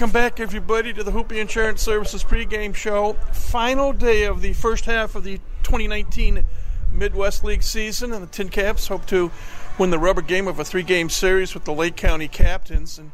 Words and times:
Welcome 0.00 0.14
back, 0.14 0.40
everybody, 0.40 0.94
to 0.94 1.04
the 1.04 1.10
Hoopy 1.10 1.38
Insurance 1.38 1.82
Services 1.82 2.24
pregame 2.24 2.74
show. 2.74 3.12
Final 3.34 3.92
day 3.92 4.24
of 4.24 4.40
the 4.40 4.54
first 4.54 4.86
half 4.86 5.14
of 5.14 5.24
the 5.24 5.36
2019 5.62 6.42
Midwest 6.90 7.44
League 7.44 7.62
season, 7.62 8.14
and 8.14 8.26
the 8.26 8.26
TinCaps 8.26 8.88
hope 8.88 9.04
to 9.08 9.30
win 9.78 9.90
the 9.90 9.98
rubber 9.98 10.22
game 10.22 10.48
of 10.48 10.58
a 10.58 10.64
three-game 10.64 11.10
series 11.10 11.52
with 11.52 11.66
the 11.66 11.74
Lake 11.74 11.96
County 11.96 12.28
Captains. 12.28 12.98
And 12.98 13.12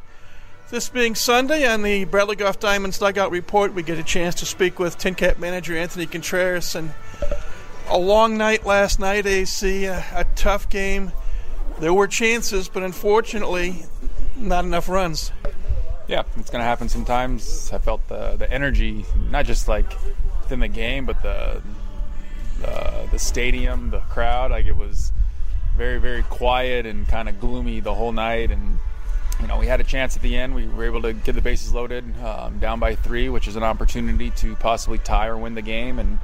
this 0.69 0.87
being 0.87 1.13
Sunday 1.13 1.67
on 1.67 1.81
the 1.81 2.05
Bradley 2.05 2.37
Golf 2.37 2.57
Diamonds 2.57 2.99
Dugout 2.99 3.31
Report, 3.31 3.73
we 3.73 3.83
get 3.83 3.99
a 3.99 4.03
chance 4.03 4.33
to 4.35 4.45
speak 4.45 4.79
with 4.79 4.97
TinCap 4.97 5.39
manager 5.39 5.75
Anthony 5.75 6.05
Contreras. 6.05 6.73
And 6.73 6.93
a 7.89 7.97
long 7.97 8.37
night 8.37 8.65
last 8.65 8.97
night, 8.97 9.25
AC, 9.25 9.83
a, 9.83 10.05
a 10.13 10.23
tough 10.35 10.69
game. 10.69 11.11
There 11.81 11.93
were 11.93 12.07
chances, 12.07 12.69
but 12.69 12.81
unfortunately, 12.81 13.83
not 14.37 14.63
enough 14.63 14.87
runs 14.87 15.33
yeah, 16.07 16.23
it's 16.37 16.49
going 16.49 16.61
to 16.61 16.65
happen 16.65 16.87
sometimes. 16.89 17.71
I 17.73 17.79
felt 17.79 18.07
the 18.07 18.35
the 18.37 18.51
energy, 18.51 19.05
not 19.29 19.45
just 19.45 19.67
like 19.67 19.89
within 20.41 20.59
the 20.61 20.67
game, 20.67 21.05
but 21.05 21.21
the 21.21 21.61
the, 22.59 23.07
the 23.11 23.19
stadium, 23.19 23.89
the 23.89 23.99
crowd. 23.99 24.51
Like 24.51 24.65
it 24.65 24.75
was 24.75 25.11
very 25.75 25.99
very 25.99 26.23
quiet 26.23 26.85
and 26.85 27.07
kind 27.07 27.27
of 27.27 27.39
gloomy 27.39 27.81
the 27.81 27.93
whole 27.93 28.13
night. 28.13 28.51
And 28.51 28.79
you 29.41 29.47
know, 29.47 29.59
we 29.59 29.67
had 29.67 29.81
a 29.81 29.83
chance 29.83 30.15
at 30.15 30.21
the 30.21 30.37
end. 30.37 30.55
We 30.55 30.65
were 30.65 30.85
able 30.85 31.01
to 31.01 31.13
get 31.13 31.35
the 31.35 31.41
bases 31.41 31.73
loaded, 31.73 32.05
um, 32.23 32.57
down 32.59 32.79
by 32.79 32.95
three, 32.95 33.29
which 33.29 33.47
is 33.47 33.55
an 33.55 33.63
opportunity 33.63 34.31
to 34.31 34.55
possibly 34.55 34.97
tie 34.99 35.27
or 35.27 35.37
win 35.37 35.55
the 35.55 35.61
game. 35.61 35.99
And 35.99 36.19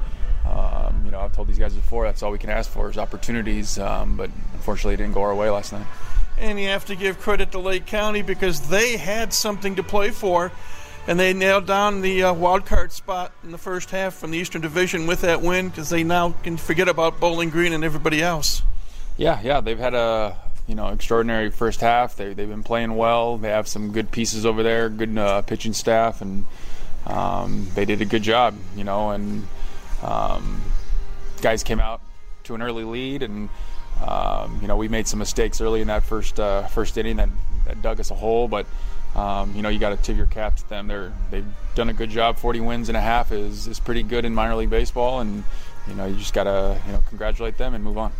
um, 0.48 1.02
you 1.04 1.10
know, 1.10 1.20
I've 1.20 1.32
told 1.32 1.48
these 1.48 1.58
guys 1.58 1.74
before 1.74 2.04
that's 2.04 2.22
all 2.22 2.32
we 2.32 2.38
can 2.38 2.50
ask 2.50 2.70
for 2.70 2.88
is 2.88 2.96
opportunities. 2.96 3.78
Um, 3.78 4.16
but 4.16 4.30
unfortunately, 4.54 4.94
it 4.94 4.98
didn't 4.98 5.12
go 5.12 5.22
our 5.22 5.34
way 5.34 5.50
last 5.50 5.74
night 5.74 5.86
and 6.38 6.58
you 6.58 6.68
have 6.68 6.84
to 6.86 6.96
give 6.96 7.20
credit 7.20 7.52
to 7.52 7.58
Lake 7.58 7.86
County 7.86 8.22
because 8.22 8.68
they 8.68 8.96
had 8.96 9.32
something 9.32 9.76
to 9.76 9.82
play 9.82 10.10
for, 10.10 10.52
and 11.06 11.18
they 11.18 11.32
nailed 11.32 11.66
down 11.66 12.00
the 12.00 12.24
uh, 12.24 12.32
wild 12.32 12.66
card 12.66 12.92
spot 12.92 13.32
in 13.42 13.52
the 13.52 13.58
first 13.58 13.90
half 13.90 14.14
from 14.14 14.30
the 14.30 14.38
Eastern 14.38 14.62
Division 14.62 15.06
with 15.06 15.20
that 15.22 15.42
win 15.42 15.68
because 15.68 15.90
they 15.90 16.04
now 16.04 16.30
can 16.42 16.56
forget 16.56 16.88
about 16.88 17.20
Bowling 17.20 17.50
Green 17.50 17.72
and 17.72 17.84
everybody 17.84 18.22
else. 18.22 18.62
Yeah, 19.16 19.40
yeah, 19.42 19.60
they've 19.60 19.78
had 19.78 19.94
a 19.94 20.36
you 20.66 20.74
know 20.74 20.88
extraordinary 20.88 21.50
first 21.50 21.80
half. 21.80 22.16
They 22.16 22.34
they've 22.34 22.48
been 22.48 22.64
playing 22.64 22.96
well. 22.96 23.38
They 23.38 23.50
have 23.50 23.68
some 23.68 23.92
good 23.92 24.10
pieces 24.10 24.44
over 24.44 24.62
there, 24.62 24.88
good 24.88 25.16
uh, 25.16 25.42
pitching 25.42 25.72
staff, 25.72 26.20
and 26.20 26.44
um, 27.06 27.68
they 27.74 27.84
did 27.84 28.00
a 28.00 28.06
good 28.06 28.22
job. 28.22 28.56
You 28.76 28.84
know, 28.84 29.10
and 29.10 29.46
um, 30.02 30.62
guys 31.40 31.62
came 31.62 31.80
out 31.80 32.00
to 32.44 32.54
an 32.54 32.62
early 32.62 32.84
lead 32.84 33.22
and 33.22 33.48
um, 34.02 34.58
you 34.60 34.68
know, 34.68 34.76
we 34.76 34.88
made 34.88 35.06
some 35.06 35.18
mistakes 35.18 35.60
early 35.60 35.80
in 35.80 35.88
that 35.88 36.02
first 36.02 36.40
uh, 36.40 36.66
first 36.68 36.96
inning 36.98 37.16
that, 37.16 37.28
that, 37.66 37.82
dug 37.82 38.00
us 38.00 38.10
a 38.10 38.14
hole, 38.14 38.48
but 38.48 38.66
um, 39.14 39.54
you 39.54 39.62
know, 39.62 39.68
you 39.68 39.78
got 39.78 39.90
to 39.90 39.96
tip 39.96 40.16
your 40.16 40.26
cap 40.26 40.56
to 40.56 40.68
them. 40.68 40.88
They're 40.88 41.12
they've 41.30 41.46
done 41.74 41.88
a 41.88 41.92
good 41.92 42.10
job. 42.10 42.36
40 42.38 42.60
wins 42.60 42.88
and 42.88 42.96
a 42.96 43.00
half 43.00 43.32
is 43.32 43.66
is 43.66 43.78
pretty 43.80 44.02
good 44.02 44.24
in 44.24 44.34
minor 44.34 44.56
league 44.56 44.70
baseball, 44.70 45.20
and 45.20 45.44
you 45.86 45.94
know, 45.94 46.06
you 46.06 46.16
just 46.16 46.34
got 46.34 46.44
to 46.44 46.80
you 46.86 46.92
know 46.92 47.02
congratulate 47.08 47.56
them 47.56 47.74
and 47.74 47.84
move 47.84 47.98
on. 47.98 48.12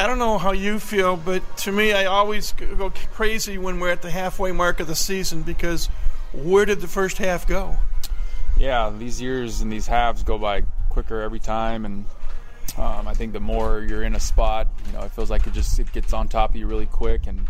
I 0.00 0.06
don't 0.06 0.20
know 0.20 0.38
how 0.38 0.52
you 0.52 0.78
feel, 0.78 1.16
but 1.16 1.56
to 1.58 1.72
me, 1.72 1.92
I 1.92 2.04
always 2.04 2.52
go 2.52 2.92
crazy 3.12 3.58
when 3.58 3.80
we're 3.80 3.90
at 3.90 4.02
the 4.02 4.12
halfway 4.12 4.52
mark 4.52 4.78
of 4.78 4.86
the 4.86 4.94
season 4.94 5.42
because 5.42 5.86
where 6.32 6.64
did 6.64 6.80
the 6.80 6.86
first 6.86 7.18
half 7.18 7.48
go? 7.48 7.76
Yeah, 8.56 8.92
these 8.96 9.20
years 9.20 9.60
and 9.60 9.72
these 9.72 9.88
halves 9.88 10.22
go 10.22 10.38
by 10.38 10.62
quicker 10.88 11.20
every 11.20 11.40
time, 11.40 11.84
and 11.84 12.04
um, 12.78 13.08
I 13.08 13.14
think 13.14 13.32
the 13.32 13.40
more 13.40 13.80
you're 13.80 14.04
in 14.04 14.14
a 14.14 14.20
spot, 14.20 14.68
you 14.86 14.92
know, 14.92 15.00
it 15.00 15.12
feels 15.12 15.30
like 15.30 15.46
it 15.46 15.52
just 15.52 15.78
it 15.78 15.92
gets 15.92 16.12
on 16.12 16.28
top 16.28 16.50
of 16.50 16.56
you 16.56 16.66
really 16.66 16.86
quick, 16.86 17.26
and 17.26 17.46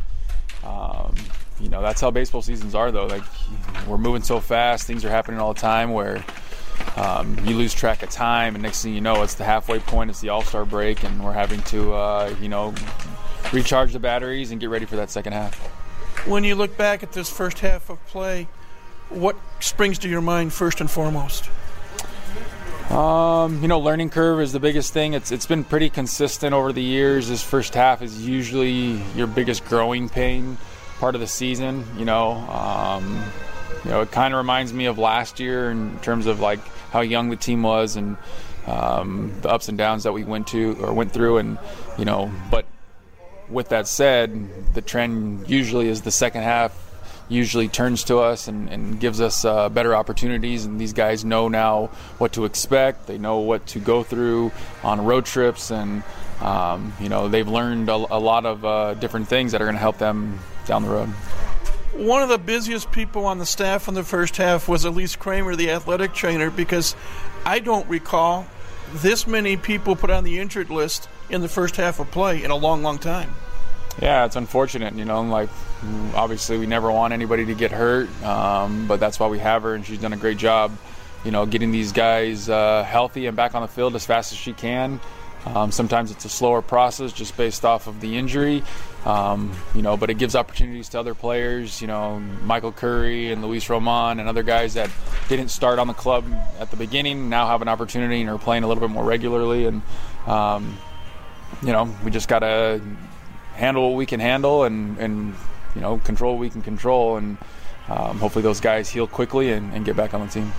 um, 0.64 1.14
you 1.60 1.68
know 1.68 1.82
that's 1.82 2.00
how 2.00 2.10
baseball 2.10 2.42
seasons 2.42 2.74
are. 2.74 2.90
Though, 2.90 3.06
like 3.06 3.24
we're 3.86 3.98
moving 3.98 4.22
so 4.22 4.40
fast, 4.40 4.86
things 4.86 5.04
are 5.04 5.10
happening 5.10 5.38
all 5.38 5.52
the 5.52 5.60
time 5.60 5.92
where 5.92 6.24
um, 6.96 7.38
you 7.44 7.56
lose 7.56 7.74
track 7.74 8.02
of 8.02 8.10
time, 8.10 8.54
and 8.54 8.62
next 8.62 8.82
thing 8.82 8.94
you 8.94 9.00
know, 9.00 9.22
it's 9.22 9.34
the 9.34 9.44
halfway 9.44 9.78
point, 9.80 10.10
it's 10.10 10.20
the 10.20 10.30
All 10.30 10.42
Star 10.42 10.64
break, 10.64 11.04
and 11.04 11.22
we're 11.24 11.32
having 11.32 11.62
to, 11.64 11.92
uh, 11.92 12.34
you 12.40 12.48
know, 12.48 12.74
recharge 13.52 13.92
the 13.92 13.98
batteries 13.98 14.50
and 14.50 14.60
get 14.60 14.70
ready 14.70 14.86
for 14.86 14.96
that 14.96 15.10
second 15.10 15.34
half. 15.34 15.58
When 16.26 16.42
you 16.44 16.54
look 16.54 16.76
back 16.76 17.02
at 17.02 17.12
this 17.12 17.30
first 17.30 17.60
half 17.60 17.90
of 17.90 18.04
play, 18.06 18.48
what 19.08 19.36
springs 19.60 19.98
to 20.00 20.08
your 20.08 20.20
mind 20.20 20.52
first 20.52 20.80
and 20.80 20.90
foremost? 20.90 21.48
Um, 22.90 23.60
you 23.60 23.68
know, 23.68 23.80
learning 23.80 24.10
curve 24.10 24.40
is 24.40 24.52
the 24.52 24.60
biggest 24.60 24.94
thing. 24.94 25.12
It's 25.12 25.30
it's 25.30 25.44
been 25.44 25.62
pretty 25.62 25.90
consistent 25.90 26.54
over 26.54 26.72
the 26.72 26.82
years. 26.82 27.28
This 27.28 27.42
first 27.42 27.74
half 27.74 28.00
is 28.00 28.26
usually 28.26 29.02
your 29.14 29.26
biggest 29.26 29.64
growing 29.66 30.08
pain 30.08 30.56
part 30.98 31.14
of 31.14 31.20
the 31.20 31.26
season. 31.26 31.84
You 31.98 32.06
know, 32.06 32.32
um, 32.32 33.22
you 33.84 33.90
know, 33.90 34.00
it 34.00 34.10
kind 34.10 34.32
of 34.32 34.38
reminds 34.38 34.72
me 34.72 34.86
of 34.86 34.98
last 34.98 35.38
year 35.38 35.70
in 35.70 35.98
terms 36.00 36.26
of 36.26 36.40
like 36.40 36.60
how 36.90 37.00
young 37.00 37.28
the 37.28 37.36
team 37.36 37.62
was 37.62 37.96
and 37.96 38.16
um, 38.66 39.32
the 39.42 39.50
ups 39.50 39.68
and 39.68 39.76
downs 39.76 40.04
that 40.04 40.12
we 40.12 40.24
went 40.24 40.46
to 40.48 40.76
or 40.80 40.94
went 40.94 41.12
through, 41.12 41.38
and 41.38 41.58
you 41.98 42.06
know, 42.06 42.32
but 42.50 42.64
with 43.50 43.68
that 43.68 43.86
said, 43.86 44.74
the 44.74 44.80
trend 44.80 45.48
usually 45.48 45.88
is 45.88 46.02
the 46.02 46.10
second 46.10 46.42
half 46.42 46.87
usually 47.28 47.68
turns 47.68 48.04
to 48.04 48.18
us 48.18 48.48
and, 48.48 48.68
and 48.68 48.98
gives 49.00 49.20
us 49.20 49.44
uh, 49.44 49.68
better 49.68 49.94
opportunities. 49.94 50.64
And 50.64 50.80
these 50.80 50.92
guys 50.92 51.24
know 51.24 51.48
now 51.48 51.86
what 52.18 52.32
to 52.34 52.44
expect. 52.44 53.06
They 53.06 53.18
know 53.18 53.38
what 53.38 53.66
to 53.68 53.80
go 53.80 54.02
through 54.02 54.52
on 54.82 55.04
road 55.04 55.24
trips, 55.26 55.70
and 55.70 56.02
um, 56.40 56.92
you 57.00 57.08
know 57.08 57.28
they've 57.28 57.48
learned 57.48 57.88
a, 57.88 57.94
a 57.94 58.18
lot 58.18 58.46
of 58.46 58.64
uh, 58.64 58.94
different 58.94 59.28
things 59.28 59.52
that 59.52 59.60
are 59.60 59.66
going 59.66 59.76
to 59.76 59.80
help 59.80 59.98
them 59.98 60.38
down 60.66 60.82
the 60.82 60.90
road. 60.90 61.08
One 61.94 62.22
of 62.22 62.28
the 62.28 62.38
busiest 62.38 62.92
people 62.92 63.26
on 63.26 63.38
the 63.38 63.46
staff 63.46 63.88
in 63.88 63.94
the 63.94 64.04
first 64.04 64.36
half 64.36 64.68
was 64.68 64.84
Elise 64.84 65.16
Kramer, 65.16 65.56
the 65.56 65.70
athletic 65.70 66.12
trainer, 66.14 66.48
because 66.48 66.94
I 67.44 67.58
don't 67.58 67.88
recall 67.88 68.46
this 68.92 69.26
many 69.26 69.56
people 69.56 69.96
put 69.96 70.10
on 70.10 70.24
the 70.24 70.38
injured 70.38 70.70
list 70.70 71.08
in 71.28 71.40
the 71.40 71.48
first 71.48 71.76
half 71.76 71.98
of 71.98 72.10
play 72.10 72.44
in 72.44 72.50
a 72.50 72.56
long, 72.56 72.82
long 72.82 72.98
time. 72.98 73.34
Yeah, 74.00 74.24
it's 74.26 74.36
unfortunate. 74.36 74.94
You 74.94 75.04
know, 75.04 75.22
like 75.22 75.48
obviously 76.14 76.58
we 76.58 76.66
never 76.66 76.90
want 76.90 77.12
anybody 77.12 77.46
to 77.46 77.54
get 77.54 77.72
hurt, 77.72 78.08
um, 78.22 78.86
but 78.86 79.00
that's 79.00 79.18
why 79.18 79.26
we 79.28 79.38
have 79.40 79.62
her, 79.62 79.74
and 79.74 79.84
she's 79.84 79.98
done 79.98 80.12
a 80.12 80.16
great 80.16 80.38
job. 80.38 80.76
You 81.24 81.32
know, 81.32 81.46
getting 81.46 81.72
these 81.72 81.90
guys 81.92 82.48
uh, 82.48 82.84
healthy 82.84 83.26
and 83.26 83.36
back 83.36 83.54
on 83.54 83.62
the 83.62 83.68
field 83.68 83.96
as 83.96 84.06
fast 84.06 84.32
as 84.32 84.38
she 84.38 84.52
can. 84.52 85.00
Um, 85.46 85.72
sometimes 85.72 86.10
it's 86.10 86.24
a 86.24 86.28
slower 86.28 86.62
process 86.62 87.12
just 87.12 87.36
based 87.36 87.64
off 87.64 87.86
of 87.86 88.00
the 88.00 88.16
injury, 88.18 88.62
um, 89.04 89.52
you 89.74 89.82
know, 89.82 89.96
but 89.96 90.10
it 90.10 90.14
gives 90.14 90.34
opportunities 90.34 90.88
to 90.90 91.00
other 91.00 91.14
players, 91.14 91.80
you 91.80 91.86
know, 91.86 92.18
Michael 92.42 92.72
Curry 92.72 93.32
and 93.32 93.42
Luis 93.42 93.70
Roman 93.70 94.20
and 94.20 94.28
other 94.28 94.42
guys 94.42 94.74
that 94.74 94.90
didn't 95.28 95.48
start 95.48 95.78
on 95.78 95.86
the 95.86 95.94
club 95.94 96.24
at 96.58 96.70
the 96.70 96.76
beginning 96.76 97.28
now 97.28 97.46
have 97.46 97.62
an 97.62 97.68
opportunity 97.68 98.20
and 98.20 98.28
are 98.28 98.38
playing 98.38 98.64
a 98.64 98.68
little 98.68 98.80
bit 98.80 98.90
more 98.90 99.04
regularly. 99.04 99.66
And, 99.66 99.82
um, 100.26 100.76
you 101.62 101.72
know, 101.72 101.94
we 102.04 102.10
just 102.10 102.28
got 102.28 102.40
to 102.40 102.80
handle 103.58 103.90
what 103.90 103.96
we 103.96 104.06
can 104.06 104.20
handle 104.20 104.64
and, 104.64 104.96
and 104.98 105.34
you 105.74 105.80
know 105.80 105.98
control 105.98 106.34
what 106.34 106.40
we 106.40 106.50
can 106.50 106.62
control, 106.62 107.16
and 107.16 107.36
um, 107.88 108.18
hopefully 108.18 108.42
those 108.42 108.60
guys 108.60 108.88
heal 108.88 109.06
quickly 109.06 109.52
and, 109.52 109.74
and 109.74 109.84
get 109.84 109.96
back 109.96 110.14
on 110.14 110.20
the 110.24 110.32
team. 110.32 110.52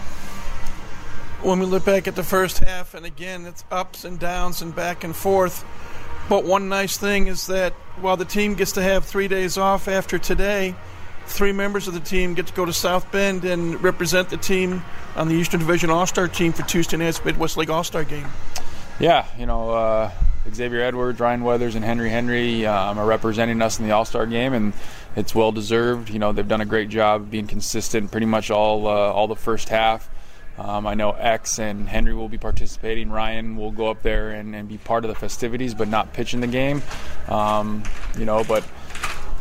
When 1.41 1.59
we 1.59 1.65
look 1.65 1.85
back 1.85 2.07
at 2.07 2.15
the 2.15 2.23
first 2.23 2.59
half, 2.59 2.93
and 2.93 3.05
again 3.05 3.45
it's 3.45 3.63
ups 3.71 4.03
and 4.03 4.19
downs 4.19 4.61
and 4.61 4.75
back 4.75 5.03
and 5.03 5.15
forth. 5.15 5.65
But 6.27 6.43
one 6.43 6.69
nice 6.69 6.97
thing 6.97 7.25
is 7.25 7.47
that 7.47 7.73
while 8.01 8.17
the 8.17 8.25
team 8.25 8.53
gets 8.53 8.73
to 8.73 8.83
have 8.83 9.03
three 9.03 9.27
days 9.27 9.57
off 9.57 9.87
after 9.87 10.19
today, 10.19 10.75
three 11.25 11.51
members 11.51 11.87
of 11.87 11.93
the 11.95 11.99
team 11.99 12.35
get 12.35 12.47
to 12.47 12.53
go 12.53 12.65
to 12.65 12.73
South 12.73 13.11
Bend 13.11 13.45
and 13.45 13.81
represent 13.81 14.29
the 14.29 14.37
team 14.37 14.83
on 15.15 15.27
the 15.27 15.35
Eastern 15.35 15.59
Division 15.59 15.89
All 15.89 16.05
Star 16.05 16.27
team 16.27 16.53
for 16.53 16.63
Tuesday 16.63 16.97
night's 16.97 17.23
Midwest 17.23 17.57
League 17.57 17.69
All 17.69 17.83
Star 17.83 18.03
game. 18.03 18.27
Yeah, 18.99 19.25
you 19.37 19.45
know, 19.45 19.71
uh, 19.71 20.11
Xavier 20.53 20.81
Edwards, 20.81 21.19
Ryan 21.19 21.43
Weathers, 21.43 21.75
and 21.75 21.83
Henry 21.83 22.09
Henry 22.09 22.65
um, 22.65 22.97
are 22.97 23.05
representing 23.05 23.61
us 23.61 23.79
in 23.79 23.85
the 23.85 23.91
All 23.91 24.05
Star 24.05 24.25
game, 24.25 24.53
and 24.53 24.73
it's 25.15 25.35
well 25.35 25.51
deserved. 25.51 26.09
You 26.09 26.19
know, 26.19 26.31
they've 26.31 26.47
done 26.47 26.61
a 26.61 26.65
great 26.65 26.89
job 26.89 27.29
being 27.29 27.47
consistent 27.47 28.11
pretty 28.11 28.25
much 28.25 28.49
all 28.51 28.87
uh, 28.87 28.91
all 28.91 29.27
the 29.27 29.35
first 29.35 29.69
half. 29.69 30.09
Um, 30.57 30.85
I 30.85 30.93
know 30.93 31.11
X 31.11 31.57
and 31.57 31.87
Henry 31.87 32.13
will 32.13 32.27
be 32.27 32.37
participating. 32.37 33.09
Ryan 33.09 33.55
will 33.55 33.71
go 33.71 33.89
up 33.89 34.01
there 34.01 34.31
and, 34.31 34.53
and 34.53 34.67
be 34.67 34.77
part 34.77 35.05
of 35.05 35.09
the 35.09 35.15
festivities, 35.15 35.73
but 35.73 35.87
not 35.87 36.11
pitch 36.11 36.33
in 36.33 36.41
the 36.41 36.47
game. 36.47 36.81
Um, 37.29 37.83
you 38.17 38.25
know, 38.25 38.43
but 38.43 38.65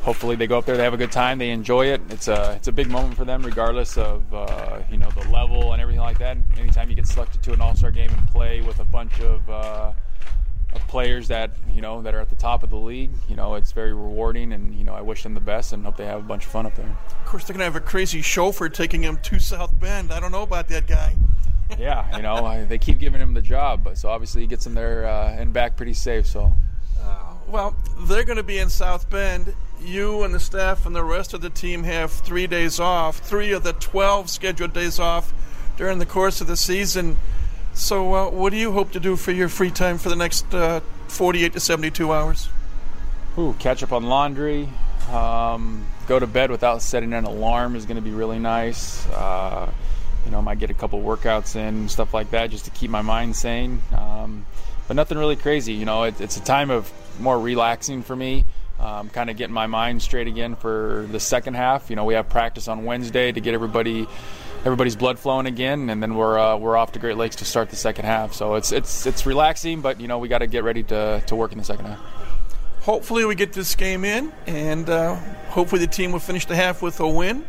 hopefully 0.03 0.37
they 0.37 0.47
go 0.47 0.59
up 0.59 0.65
there, 0.65 0.77
they 0.77 0.85
have 0.85 0.95
a 0.95 0.99
good 0.99 1.11
time, 1.11 1.39
they 1.39 1.51
enjoy 1.51 1.87
it. 1.87 2.01
It's 2.11 2.29
a 2.29 2.53
it's 2.53 2.69
a 2.69 2.73
big 2.73 2.89
moment 2.89 3.17
for 3.17 3.25
them, 3.25 3.43
regardless 3.43 3.99
of 3.99 4.33
uh, 4.33 4.81
you 4.91 4.97
know 4.97 5.11
the 5.11 5.29
level 5.29 5.73
and 5.73 5.83
everything 5.83 6.01
like 6.01 6.19
that. 6.19 6.37
Anytime 6.57 6.89
you 6.89 6.95
get 6.95 7.07
selected 7.07 7.43
to 7.43 7.53
an 7.53 7.61
All 7.61 7.75
Star 7.75 7.91
game 7.91 8.11
and 8.11 8.29
play 8.29 8.61
with 8.61 8.79
a 8.79 8.85
bunch 8.85 9.21
of 9.21 9.51
uh, 9.51 9.93
of 10.75 10.87
players 10.87 11.29
that 11.29 11.51
you 11.73 11.81
know 11.81 12.03
that 12.03 12.15
are 12.15 12.21
at 12.21 12.29
the 12.29 12.37
top 12.37 12.63
of 12.63 12.71
the 12.71 12.77
league. 12.77 13.11
You 13.29 13.37
know, 13.37 13.55
it's 13.55 13.73
very 13.73 13.93
rewarding, 13.93 14.53
and 14.53 14.75
you 14.75 14.85
know, 14.85 14.95
I 14.95 15.01
wish 15.01 15.23
them 15.23 15.35
the 15.35 15.41
best 15.41 15.73
and 15.73 15.85
hope 15.85 15.97
they 15.97 16.07
have 16.07 16.21
a 16.21 16.23
bunch 16.23 16.45
of 16.45 16.51
fun 16.51 16.67
up 16.67 16.75
there. 16.77 16.99
Of 17.09 17.27
course, 17.27 17.45
they're 17.45 17.55
gonna 17.55 17.65
have 17.65 17.77
a 17.77 17.81
crazy 17.81 18.23
chauffeur 18.23 18.69
taking 18.69 19.03
him 19.03 19.19
to 19.25 19.39
South 19.39 19.79
Bend. 19.79 20.13
I 20.13 20.21
don't 20.21 20.33
know 20.33 20.43
about 20.43 20.69
that 20.69 20.87
guy. 20.87 21.17
yeah, 21.79 22.17
you 22.17 22.23
know, 22.23 22.65
they 22.67 22.79
keep 22.79 22.99
giving 22.99 23.21
him 23.21 23.35
the 23.35 23.43
job, 23.43 23.85
but 23.85 23.99
so 23.99 24.09
obviously 24.09 24.41
he 24.41 24.47
gets 24.47 24.65
them 24.65 24.75
there 24.75 25.07
uh, 25.07 25.33
and 25.33 25.53
back 25.53 25.77
pretty 25.77 25.93
safe. 25.93 26.27
So, 26.27 26.53
uh, 27.03 27.35
well, 27.47 27.77
they're 28.01 28.25
going 28.25 28.39
to 28.39 28.43
be 28.43 28.59
in 28.59 28.71
South 28.71 29.11
Bend, 29.11 29.55
you 29.81 30.23
and 30.23 30.35
the 30.35 30.41
staff 30.41 30.87
and 30.87 30.97
the 30.97 31.05
rest 31.05 31.35
of 31.35 31.41
the 31.41 31.51
team 31.51 31.85
have 31.85 32.11
three 32.11 32.47
days 32.47 32.81
off, 32.81 33.19
three 33.19 33.53
of 33.53 33.65
the 33.65 33.75
12 33.75 34.31
scheduled 34.31 34.73
days 34.73 34.99
off 34.99 35.33
during 35.77 35.99
the 35.99 36.07
course 36.07 36.41
of 36.41 36.47
the 36.47 36.57
season. 36.57 37.17
So, 37.79 38.13
uh, 38.13 38.31
what 38.31 38.51
do 38.51 38.59
you 38.59 38.73
hope 38.73 38.91
to 38.93 39.01
do 39.01 39.15
for 39.15 39.31
your 39.31 39.49
free 39.49 39.71
time 39.71 39.99
for 39.99 40.09
the 40.09 40.17
next 40.17 40.53
uh, 40.53 40.81
48 41.07 41.53
to 41.53 41.61
72 41.61 42.13
hours? 42.13 42.49
Ooh, 43.39 43.55
catch 43.61 43.85
up 43.85 43.93
on 43.93 44.09
laundry. 44.09 44.69
Um, 45.13 45.87
go 46.09 46.19
to 46.19 46.27
bed 46.27 46.51
without 46.51 46.83
setting 46.83 47.13
an 47.13 47.25
alarm 47.25 47.77
is 47.77 47.87
going 47.87 47.95
to 47.95 48.03
be 48.03 48.11
really 48.11 48.41
nice. 48.41 49.07
Uh, 49.11 49.71
you 50.25 50.33
know, 50.33 50.39
I 50.39 50.41
might 50.41 50.59
get 50.59 50.71
a 50.71 50.75
couple 50.75 51.01
workouts 51.01 51.55
in, 51.55 51.89
stuff 51.89 52.13
like 52.13 52.33
that, 52.33 52.51
just 52.51 52.65
to 52.65 52.73
keep 52.73 52.91
my 52.91 53.01
mind 53.03 53.37
sane. 53.37 53.81
Um, 53.97 54.45
but 54.89 54.95
nothing 54.95 55.17
really 55.17 55.37
crazy. 55.37 55.75
You 55.75 55.85
know, 55.85 56.03
it, 56.03 56.21
it's 56.21 56.37
a 56.37 56.43
time 56.43 56.71
of 56.71 56.93
more 57.21 57.39
relaxing 57.39 58.03
for 58.03 58.17
me. 58.17 58.45
Um, 58.81 59.09
kind 59.09 59.31
of 59.31 59.37
getting 59.37 59.55
my 59.55 59.69
mind 59.69 60.03
straight 60.03 60.27
again 60.27 60.57
for 60.57 61.07
the 61.13 61.21
second 61.21 61.55
half. 61.55 61.91
You 61.91 61.97
know, 61.97 62.05
we 62.05 62.15
have 62.15 62.29
practice 62.29 62.67
on 62.67 62.85
Wednesday 62.85 63.31
to 63.31 63.41
get 63.41 63.55
everybody 63.55 64.09
everybody's 64.69 64.97
blood 64.97 65.19
flowing 65.19 65.47
again, 65.47 65.89
and 65.89 66.03
then 66.03 66.15
we're 66.15 66.39
uh, 66.39 66.55
we're 66.59 66.77
off 66.77 66.93
to 66.93 66.99
Great 66.99 67.17
Lakes 67.17 67.37
to 67.37 67.47
start 67.47 67.71
the 67.71 67.77
second 67.77 68.05
half. 68.05 68.35
So 68.35 68.55
it's 68.55 68.71
it's 68.71 69.07
it's 69.07 69.25
relaxing, 69.25 69.81
but 69.81 69.99
you 69.99 70.09
know 70.09 70.19
we 70.19 70.29
got 70.29 70.39
to 70.39 70.47
get 70.47 70.63
ready 70.63 70.83
to 70.85 71.23
to 71.27 71.35
work 71.35 71.53
in 71.53 71.59
the 71.59 71.65
second 71.65 71.87
half. 71.87 71.99
Hopefully, 72.83 73.25
we 73.25 73.35
get 73.35 73.55
this 73.55 73.75
game 73.75 74.05
in, 74.05 74.31
and 74.47 74.89
uh, 74.91 75.15
hopefully 75.49 75.81
the 75.81 75.91
team 75.91 76.13
will 76.13 76.19
finish 76.21 76.45
the 76.45 76.55
half 76.55 76.83
with 76.83 77.01
a 77.01 77.09
win. 77.09 77.47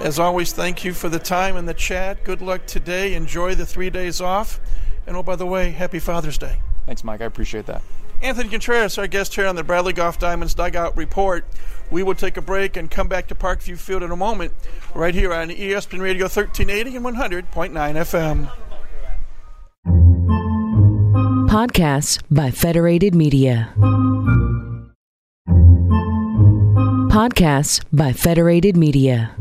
As 0.00 0.18
always, 0.18 0.52
thank 0.52 0.82
you 0.82 0.94
for 0.94 1.10
the 1.10 1.18
time 1.18 1.56
and 1.56 1.68
the 1.68 1.74
chat. 1.74 2.24
Good 2.24 2.40
luck 2.40 2.66
today. 2.66 3.14
Enjoy 3.14 3.54
the 3.54 3.66
three 3.66 3.90
days 3.90 4.20
off. 4.20 4.60
And 5.06 5.16
oh, 5.16 5.22
by 5.22 5.36
the 5.36 5.46
way, 5.46 5.70
happy 5.70 5.98
Father's 5.98 6.38
Day. 6.38 6.60
Thanks, 6.86 7.04
Mike. 7.04 7.20
I 7.20 7.26
appreciate 7.26 7.66
that. 7.66 7.82
Anthony 8.24 8.48
Contreras, 8.48 8.96
our 8.96 9.06
guest 9.06 9.34
here 9.34 9.46
on 9.46 9.54
the 9.54 9.62
Bradley 9.62 9.92
Golf 9.92 10.18
Diamonds 10.18 10.54
Dugout 10.54 10.96
Report. 10.96 11.44
We 11.90 12.02
will 12.02 12.14
take 12.14 12.38
a 12.38 12.40
break 12.40 12.74
and 12.74 12.90
come 12.90 13.06
back 13.06 13.28
to 13.28 13.34
Parkview 13.34 13.78
Field 13.78 14.02
in 14.02 14.10
a 14.10 14.16
moment, 14.16 14.54
right 14.94 15.14
here 15.14 15.34
on 15.34 15.50
ESPN 15.50 16.00
Radio 16.00 16.24
1380 16.24 16.96
and 16.96 17.04
100.9 17.04 17.72
FM. 17.74 18.50
Podcasts 21.50 22.22
by 22.30 22.50
Federated 22.50 23.14
Media. 23.14 23.74
Podcasts 27.12 27.84
by 27.92 28.14
Federated 28.14 28.74
Media. 28.74 29.36